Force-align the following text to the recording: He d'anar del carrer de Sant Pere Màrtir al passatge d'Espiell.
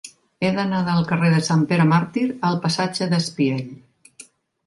He 0.45 0.49
d'anar 0.53 0.77
del 0.85 1.03
carrer 1.09 1.27
de 1.33 1.41
Sant 1.47 1.65
Pere 1.73 1.85
Màrtir 1.91 2.23
al 2.49 2.57
passatge 2.63 3.09
d'Espiell. 3.11 3.63